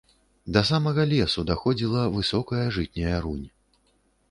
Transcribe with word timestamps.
Да 0.55 0.61
самага 0.69 1.03
лесу 1.11 1.43
даходзіла 1.51 2.07
высокая 2.17 2.65
жытняя 2.81 3.23
рунь. 3.29 3.47